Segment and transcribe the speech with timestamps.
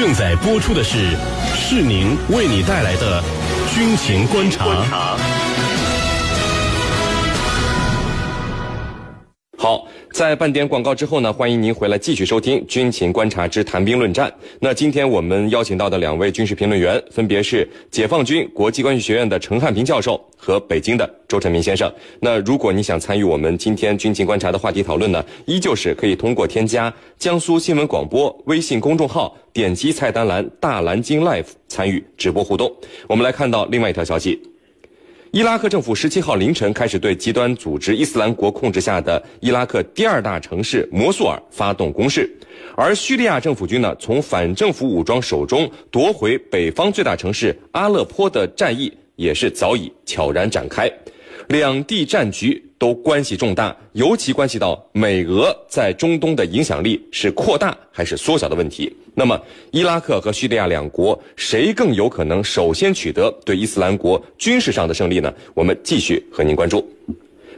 [0.00, 1.10] 正在播出的是
[1.54, 3.22] 是宁为你带来的
[3.74, 4.64] 军情观察。
[9.58, 14.28] 好，在半点广告之后呢，欢迎您回来继续收听《军情观察之谈兵论战》。
[14.58, 21.90] 那今天我们邀请到的两位军事评论员，分别是解放军国际关系学院的陈汉平教授和北京的周成明先生。
[22.20, 32.70] 那如果你想参与我们今天军情观察的话题讨论呢，依旧是可以通过添加江苏新闻广播微信公众号，点击菜单栏“大蓝鲸 Life” 参与直播互动。
[33.06, 34.49] 我们来看到另外一条消息。
[35.32, 42.28] 伊拉克政府十七号凌晨开始对极端组织伊斯兰国控制下的伊拉克第二大城市摩苏尔发动攻势，
[42.74, 50.90] 而叙利亚政府军呢，从反政府武装手中夺回北方最大城市阿勒颇的战役也是早已悄然展开。
[51.50, 58.94] 两地战局都关系重大，尤其关系到美俄在中东的影响力是扩大还是缩小的问题。
[59.16, 59.36] 那么，
[59.72, 65.34] 伊拉克和叙利亚两国谁更有可能首先取得对伊斯兰国军事上的胜利呢？
[65.52, 66.88] 我们继续和您关注。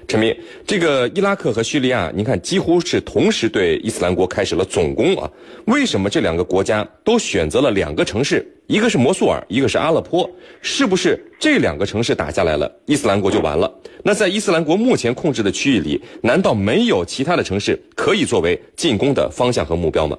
[0.07, 0.37] 陈明，
[0.67, 5.31] 这个伊拉克和叙利亚，您看几乎是同时对伊斯兰国开始了总攻啊。
[5.67, 8.47] 为什么这两个国家都选择了两个城市？
[8.67, 10.29] 一个是摩苏尔，一个是阿勒颇，
[10.61, 13.71] 是不是这两个城市打下来了，伊斯兰国就完了？
[14.03, 20.17] 那在伊斯兰国目前控制的区域里，难道没有其他的城市可以作为进攻的方向和目标吗？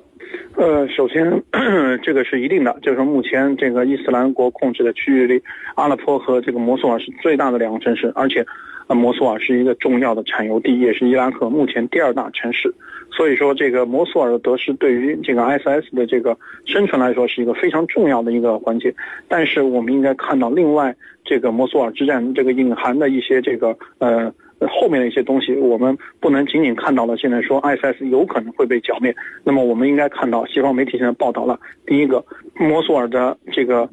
[0.63, 1.43] 呃，首先，
[2.01, 5.43] 这个是一定的，就是说目前这个伊斯兰国控制的区域里，
[5.75, 8.45] 阿勒颇和这个摩苏尔是最大的两个城市，而且，
[8.87, 12.73] 呃，摩苏尔是一个重要的产油地，也是伊拉克目前第二大城市。
[13.11, 18.95] 所以说，这个摩苏尔的得失对于这个 ISS 的这个生存来说是一个非常重要的一个环节。
[19.27, 24.33] 但是，我们应该看到，另外这个摩苏尔之战这个隐含的一些这个呃
[24.67, 29.15] 后面的一些东西，我们不能仅仅看到了现在说 ISS 有可能会被剿灭。
[29.43, 32.23] 那么，我们应该看到西方媒体现在报道了，第一个，
[32.55, 33.89] 摩苏尔的这个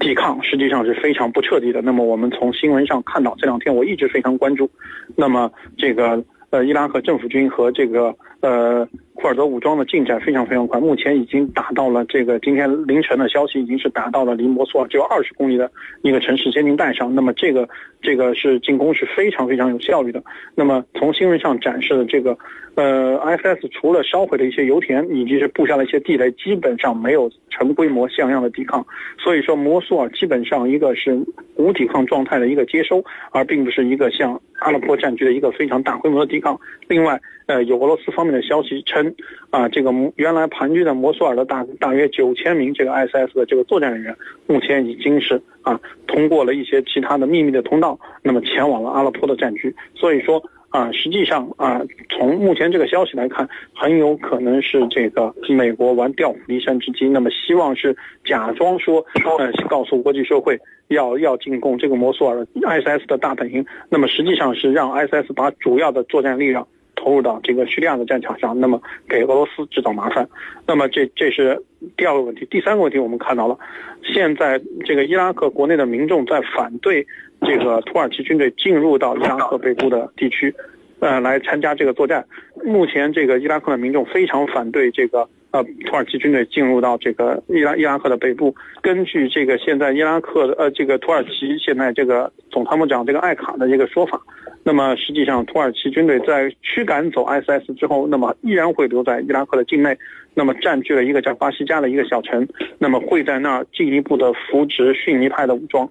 [0.00, 1.80] 抵抗实际上是非常不彻底的。
[1.82, 4.70] 那么，我们从新闻上看到，这两天我一直非常关注。
[5.16, 6.22] 那么，这个。
[6.52, 8.86] 呃，伊拉克政府军和这个呃
[9.22, 15.70] 库尔德武装的进展非常非常快，目前已经达到了这个今天凌晨的消息，已经是达到了离摩苏尔只有二十公里的
[16.02, 17.14] 一个城市监听带上。
[17.14, 17.68] 那么这个
[18.02, 20.20] 这个是进攻是非常非常有效率的。
[20.56, 22.36] 那么从新闻上展示的这个
[22.74, 28.84] 呃 ISS 除了烧毁的一些油田以及是布下了一些地雷，基本上没有成规模像样的抵抗。
[29.22, 31.16] 所以说摩苏尔基本上一个是
[31.54, 34.40] 无抵抗状态的一个接收，而并不是一个像。
[34.62, 36.56] 阿勒颇战区的一个非常大规模的抵抗。
[36.86, 39.11] 另外，呃，有俄罗斯方面的消息称，
[39.50, 49.74] 啊，这个原来盘踞在摩苏尔的大大约九千名这个 SS 的这个作战人员，目前已经是啊通过了一些其他的秘密的通道，那么前往了阿勒颇的战区。
[49.94, 59.04] 所以说啊，实际上啊，从目前这个消息来看，很有可能是这个美国玩调虎离山之计，那么希望是假装说，
[59.38, 60.58] 呃，告诉国际社会。
[60.88, 66.68] 要要进攻这个摩苏尔 ISS 的大本营，那么实际上是让 ISS 把主要的作战力量
[67.02, 70.28] 投入到这个叙利亚的战场上，那么给俄罗斯制造麻烦。
[70.66, 71.60] 那么这这是
[71.96, 72.46] 第二个问题。
[72.48, 73.58] 第三个问题，我们看到了，
[74.04, 77.04] 现在这个伊拉克国内的民众在反对
[77.40, 80.54] 这个土耳其军队进入到伊拉克北部的地区，
[81.00, 82.24] 呃，来参加这个作战。
[82.64, 85.28] 目前这个伊拉克的民众非常反对这个。
[85.52, 88.54] 呃，土耳其军队进入到这个伊拉伊拉克的北部。
[88.80, 94.18] 根据这个现在伊拉克的呃这个土耳其现在这个总参谋长这个艾卡的这个说法，
[94.64, 99.96] 那么实际上土耳其军队在驱赶走 ISS 之后，那么依然会留在伊拉克的境内，
[100.34, 102.46] 那么占据了一个叫巴西加的一个小城，
[102.78, 105.88] 那么会在那儿进一步的扶植逊尼派的武装。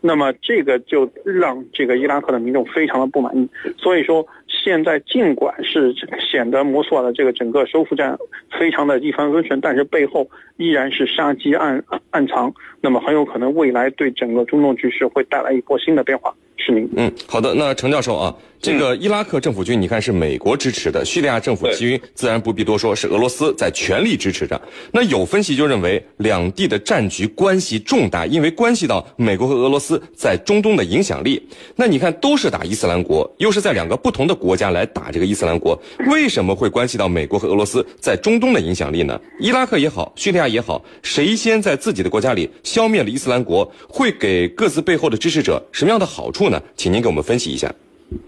[0.00, 3.48] 那么这个就让这个伊拉克的民众非常的不满意，
[3.78, 4.26] 所以说
[4.64, 5.94] 现在尽管是
[6.32, 8.16] 显得摩苏尔的这个整个收复战
[8.58, 10.26] 非常的一帆风顺，但是背后
[10.56, 16.34] 依然是杀机暗暗藏，那么很有可能未来对整个中东局势会带来一波新的变化。
[16.56, 18.34] 是您，嗯，好的，那程教授啊。
[18.60, 24.58] 这个伊拉克政府军，你看是美国支持的；叙利亚政府军自然不必多说，是俄罗斯在全力支持着。
[24.90, 31.46] 那有分析就认为，两地的战局关系重大，因为关系到美国和俄罗斯在中东的影响力。
[31.76, 39.20] 那你看，都是打伊斯兰国，又是在两个不同的国国家来打这个伊斯兰国，为什么会关系到美国和俄罗斯在中东的影响力呢？
[39.40, 46.62] 伊拉克也好，叙利亚也好，谁先在自己的国家里消灭了伊斯兰国，会给各自背后的支持者什么样的好处呢？
[46.76, 47.74] 请您给我们分析一下。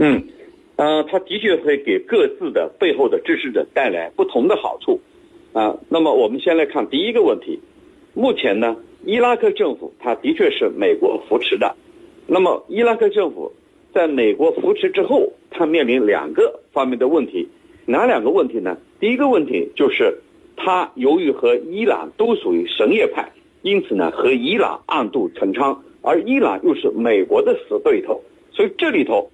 [0.00, 0.20] 嗯，
[0.74, 5.00] 呃，他的确会给各自的背后的支持者带来不同的好处，
[5.52, 7.60] 啊，那么我们先来看第一个问题，
[8.14, 8.74] 目前呢，
[9.04, 11.76] 伊拉克政府它的确是美国扶持的，
[12.26, 13.52] 那么伊拉克政府
[13.92, 17.48] 在美国扶持之后，它面临两个方面的问题，
[17.86, 18.76] 哪两个问题呢？
[19.00, 20.18] 第一个问题就是，
[20.56, 23.30] 他由于和伊朗都属于什叶派，
[23.62, 28.22] 因此呢和伊朗暗度陈仓，而伊朗又是美国的死对头，
[28.52, 29.30] 所以这里头，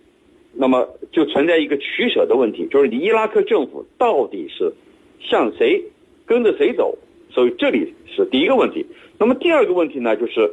[0.53, 4.73] 那么就存在一个取舍的问题，就是你伊拉克政府到底是
[5.21, 5.83] 向谁
[6.27, 6.99] 跟着谁走，
[7.31, 8.85] 所以这里是第一个问题。
[9.19, 10.53] 那么第二个问题呢，就是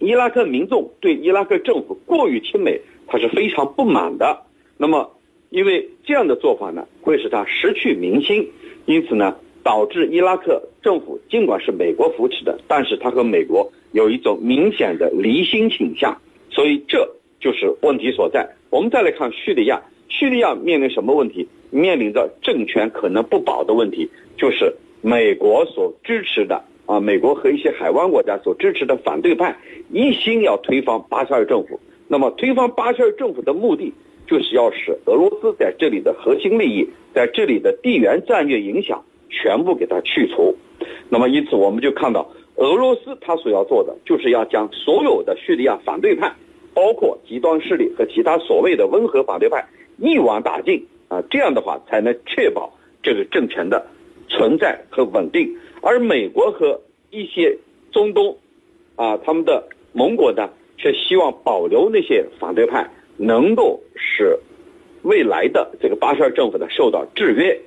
[0.00, 4.42] 伊拉克民众对伊拉克政府过于亲美，他是非常不满的。
[4.76, 5.16] 那么
[5.50, 8.50] 因为这样的做法呢，会使他失去民心，
[8.86, 9.36] 因此呢。
[9.64, 16.20] 导致伊拉克政府尽管是美国扶持的，但是他和美国有一种明显的离心倾向，
[16.50, 17.08] 所以这
[17.40, 18.46] 就是问题所在。
[18.68, 21.48] 我们再来看叙利亚，叙利亚面临什么问题？
[21.70, 29.56] 面临着政权可能不保的问题，就是美国所支持的啊，美国和一些海湾国家所支持的反对派
[29.90, 31.80] 一心要推翻巴沙尔政府。
[32.08, 33.92] 那么推翻巴希尔政府的目的，
[34.26, 39.04] 就是要使俄罗斯在这里的核心利益，在这里的地缘战略影响。
[39.36, 40.54] 全部给它去除，
[41.08, 46.32] 那么因此我们就看到俄罗斯他所要做的，就是要将所有的叙利亚反对派，
[46.72, 49.66] 包括极端势力和其他所谓的温和反对派
[49.98, 52.72] 一网打尽啊，这样的话才能确保
[53.02, 53.84] 这个政权的
[54.28, 55.52] 存在和稳定。
[55.82, 56.80] 而美国和
[57.10, 57.58] 一些
[57.90, 58.36] 中东
[58.94, 64.38] 啊他们的盟国呢，却希望保留那些反对派，能够使
[65.02, 67.58] 未来的这个巴沙尔政府呢受到制约。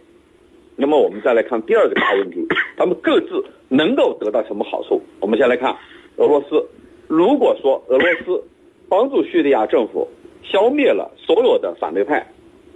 [0.75, 2.45] 那么我们再来看第二个大问题，
[2.75, 5.01] 他们各自能够得到什么好处？
[5.19, 5.75] 我们先来看
[6.18, 6.63] 俄罗斯。
[7.07, 8.44] 如果说俄罗斯
[8.89, 10.07] 帮助叙利亚政府
[10.44, 12.25] 消灭了所有的反对派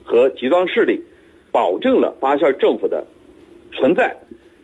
[0.03, 1.03] 和极端势力，
[1.51, 3.05] 保证了巴沙尔政府的
[3.73, 4.15] 存在，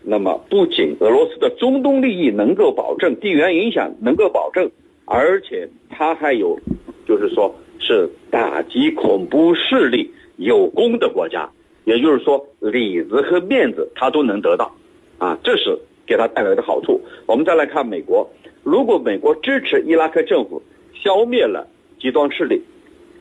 [0.04, 4.72] 那么不仅俄罗斯的中东利益能够保证，地缘影响能够保证，
[5.10, 6.60] 而且他还有，
[7.08, 11.50] 就是说是打击恐怖势力有功的国家。
[11.86, 14.76] 也就是说，里子和面子他都能得到，
[15.18, 17.00] 啊，这是给他带来的好处。
[17.26, 18.30] 我们再来看美国，
[18.62, 20.62] 如果美国支持伊拉克政府
[20.94, 21.66] 消灭了
[21.98, 22.62] 极端势力，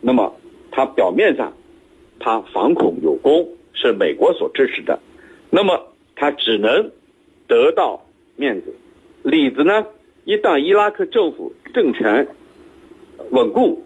[0.01, 0.35] 那么
[0.73, 1.53] 他表面上
[2.19, 4.99] 他反恐有功，是美国所支持的，
[5.49, 5.81] 那么
[6.17, 6.91] 他只能
[7.47, 8.05] 得到
[8.35, 8.75] 面子，
[9.23, 9.87] 里子呢，
[10.27, 12.27] 一旦伊拉克政府政权
[13.31, 13.85] 稳固，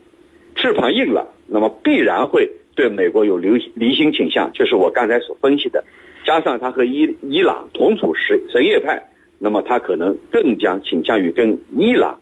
[0.56, 2.50] 翅膀硬了，那么必然会。
[2.74, 5.84] 对美国有离离心倾向，就是我刚才所分析的，
[6.24, 12.20] 加上他和伊伊朗同处什什叶派，那么他可能更加倾向于跟伊朗，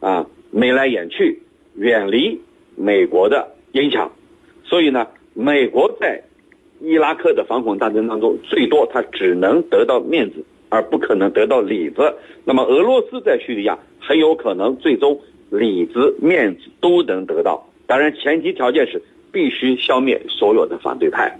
[0.00, 1.40] 啊眉来眼去，
[1.74, 2.42] 远离
[2.76, 4.12] 美国的影响。
[4.64, 6.24] 所以呢，美国在
[6.82, 10.44] 伊拉克的反恐战争当中，最多他只能得到面子，
[10.74, 12.14] 而不可能得到里子。
[12.44, 15.18] 那么俄罗斯在叙利亚很有可能最终
[15.50, 19.00] 里子面子都能得到，当然前提条件是。
[19.34, 21.36] 必须消灭所有的反对派。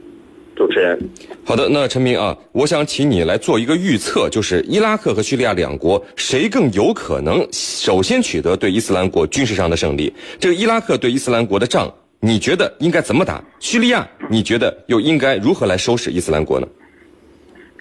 [0.56, 0.98] 主持人，
[1.44, 10.12] 好的，那陈明啊，我想请你来做一个预测，就是伊拉克和叙利亚两国谁更有可能首先取得对伊斯兰国军事上的胜利？
[10.40, 11.88] 这个伊拉克对伊斯兰国的仗，
[12.18, 13.40] 你觉得应该怎么打？
[13.60, 16.66] 叙利亚，你觉得又应该如何来收拾伊斯兰国呢？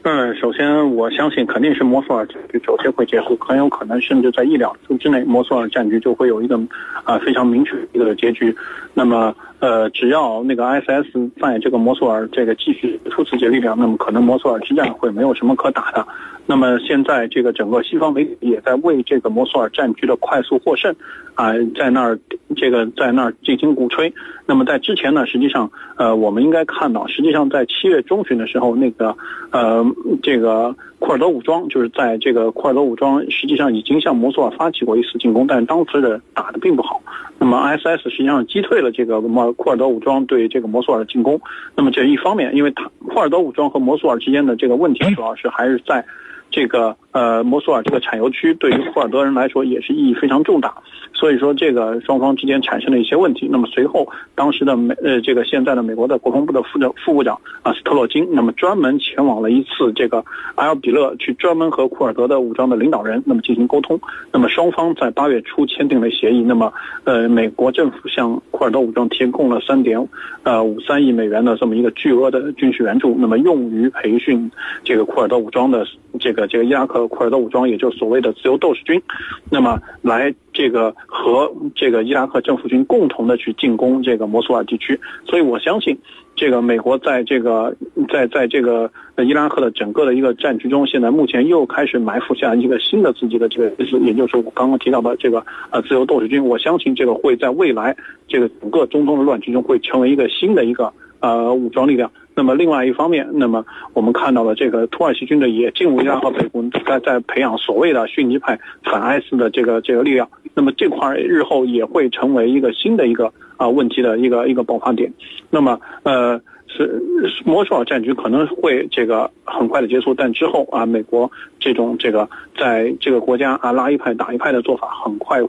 [0.05, 6.59] 嗯，首先我相信肯定是摩苏尔战局首先会结束，很有可能甚至在一两周之内，摩苏尔战局就会有一个
[7.05, 8.53] 啊非常明确的一个结局。
[8.93, 16.05] 那么呃，只要那个 ISS 在这个摩苏尔这个继续出自己力量，那么可能摩苏尔之战会没有什么可打的。
[16.45, 20.93] 那么现在这个整个西方媒体也在为这个摩苏尔战局的快速获胜
[21.35, 22.19] 啊，在那儿
[22.55, 24.13] 这个在那儿进行鼓吹。
[24.45, 29.15] 那么在之前呢，实际上呃，我们应该看到，实际上在七月中旬的时候，那个
[29.51, 29.85] 呃
[30.21, 37.01] 这个库尔德武装就是在这个库尔德武装实际上已经向摩苏尔发起过一次进攻，但当时的打的并不好。
[37.39, 41.39] 那么 ISS 实际上击退了这个摩库尔德武装对这个摩苏尔的进攻。
[41.75, 46.05] 那么这一方面，因为他库尔德武装和摩苏尔之间的这个问题，主要是还是在。
[46.53, 50.73] 这个呃，摩苏尔这个产油区对于库尔德人来说也是意义非常重大，
[51.13, 53.47] 所以说这个双方之间产生了一些问题。
[53.51, 60.23] 那么随后，当时的美呃这个现在的美国的国防部的副的副部长啊斯特洛金，那么专门前往了一次这个
[60.55, 63.99] 埃尔比勒，去专门和库尔德的武装的领导人那么进行沟通。
[64.31, 66.41] 那么双方在八月初签订了协议。
[66.43, 66.71] 那么
[67.03, 70.07] 呃，美国政府向库尔德武装提供了三点
[70.43, 74.51] 呃五三亿美元的这么一个巨额的军事援助，那么用于培训
[74.83, 75.85] 这个库尔德武装的
[76.19, 76.42] 这个。
[76.47, 79.01] 这个伊拉克库尔德武装，也就是所谓的自由斗士军，
[79.49, 85.97] 那么来这个和这个伊拉克政府军共同的去进攻这个摩苏尔地区，所以我相信，
[86.35, 87.75] 这个美国在这个
[88.11, 97.95] 在在这个伊拉克的整个的一个战局中，现在目前又开始埋伏下一个新的自己的这个，也就是我刚刚提到的这个呃自由斗士军，我相信这个会在未来
[98.27, 100.91] 这个整个中东的乱局中会成为一个新的一个。
[101.23, 110.29] 呃，武装力量，那么另外一方面，那么我们看到了这个土耳其军队也进入伊拉克北部，在在培养所谓的逊尼派反 IS 的这个这个力量。
[110.53, 115.13] 那么这块日后也会成为一个新的一个啊问题的一个一个爆发点。
[115.49, 116.41] 那么呃。
[116.75, 122.27] 是摩苏尔战局可能会这个很快的结束，但之后啊，美国这种这个
[122.57, 125.39] 在这个国家啊拉一派打一派的做法，很快，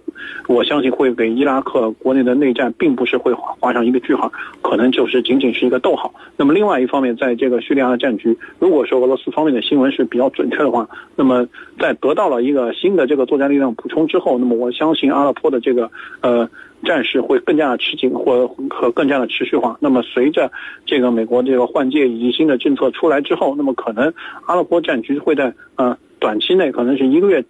[0.46, 4.30] 我相信会给伊拉克国内的内战，并不是会画上一个句号，
[4.62, 6.12] 可能就是仅仅是一个逗号。
[6.36, 11.46] 那么另外一方面，在这个叙利亚的战局，如果说俄罗斯方面的新闻是比较准确的话，那么
[11.80, 15.90] 在得到了一个新的这个作战力量补充之后，那么我相信阿勒颇的这个
[16.20, 16.48] 呃。
[16.84, 19.76] 战事会更加的吃紧，或和更加的持续化。
[19.80, 20.52] 那么，随着
[20.86, 24.12] 这个美国这个换届以及新的政策出来之后，那么可能
[24.46, 27.44] 阿拉伯战局会在呃短期内可能是一个月。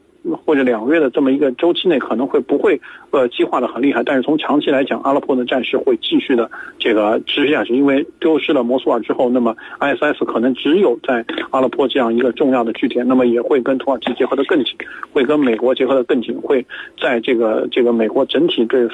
[0.45, 14.75] 或者两个月的这么一个周期内，可能会不会呃激化的很厉害，但是从长期来讲，阿勒颇的战事会继续的这个持续下去，因为丢失了摩苏尔之后，那么 ISS 可能只有在阿勒颇这样一个重要的据点，那么也会跟土耳其结合的更紧，
[15.12, 16.64] 会跟美国结合的更紧，会
[16.99, 18.88] 在这个这个美国整体对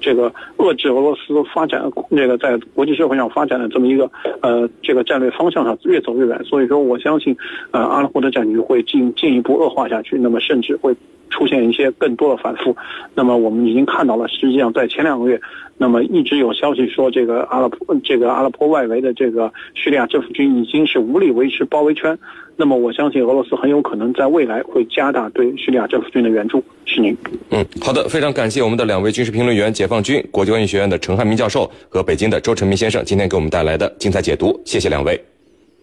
[0.00, 4.10] 这个遏制俄罗斯发展这个在国际社会上发展的这么一个
[4.40, 7.36] 呃这个战略方向上越走越远，所以说我相信
[7.72, 10.61] 呃阿勒颇的战局会进进一步恶化下去，那么甚。
[10.62, 10.94] 只会
[11.30, 12.76] 出现一些更多的反复，
[13.14, 15.40] 那么我们已经看到了，实际上在前两个月，
[15.78, 22.16] 那么一直有消息说这个阿拉伯这个阿拉伯外围的这个叙利亚政府军已经是无力维持包围圈，
[22.56, 26.62] 那么我相信俄罗斯很有可能在未来会加大对叙利亚政府军的援助。
[26.84, 27.16] 是您，
[27.50, 35.18] 嗯，好的，非常感谢我们的两位军事评论员，解放军国际关系学院的陈汉民教授和北京的周成明先生，今天给我们带来的精彩解读，谢谢两位。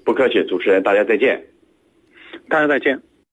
[0.05, 1.43] 不客气，主持人，大家再见，
[2.47, 3.08] 大家再见。